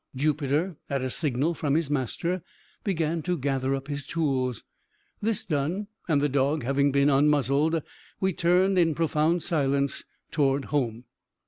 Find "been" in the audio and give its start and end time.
6.91-7.07